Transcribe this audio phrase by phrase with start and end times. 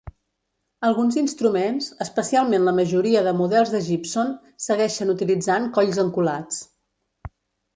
[0.87, 4.33] Alguns instruments (especialment la majoria de models de Gibson)
[4.69, 6.65] segueixen utilitzant colls encolats.